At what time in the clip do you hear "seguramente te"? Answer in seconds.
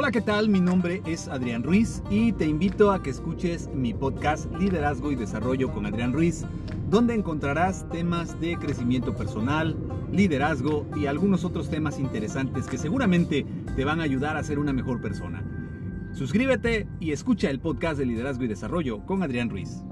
12.78-13.84